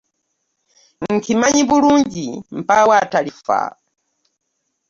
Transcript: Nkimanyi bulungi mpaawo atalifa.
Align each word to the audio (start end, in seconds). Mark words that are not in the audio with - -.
Nkimanyi 1.13 1.61
bulungi 1.69 2.27
mpaawo 2.59 2.91
atalifa. 3.03 3.59